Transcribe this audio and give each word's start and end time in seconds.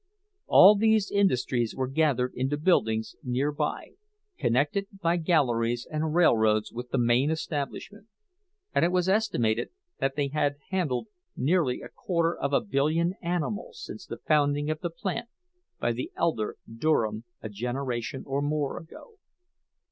All 0.47 0.75
these 0.75 1.11
industries 1.11 1.75
were 1.75 1.85
gathered 1.87 2.33
into 2.33 2.57
buildings 2.57 3.15
near 3.21 3.51
by, 3.51 3.91
connected 4.39 4.87
by 4.99 5.17
galleries 5.17 5.87
and 5.91 6.15
railroads 6.15 6.73
with 6.73 6.89
the 6.89 6.97
main 6.97 7.29
establishment; 7.29 8.07
and 8.73 8.83
it 8.83 8.91
was 8.91 9.07
estimated 9.07 9.69
that 9.99 10.15
they 10.15 10.29
had 10.29 10.55
handled 10.71 11.05
nearly 11.37 11.81
a 11.83 11.87
quarter 11.89 12.35
of 12.35 12.51
a 12.51 12.61
billion 12.61 13.09
of 13.11 13.17
animals 13.21 13.79
since 13.85 14.07
the 14.07 14.17
founding 14.17 14.71
of 14.71 14.79
the 14.79 14.89
plant 14.89 15.29
by 15.79 15.91
the 15.91 16.11
elder 16.17 16.57
Durham 16.67 17.25
a 17.43 17.49
generation 17.49 18.23
and 18.25 18.47
more 18.47 18.79
ago. 18.79 19.19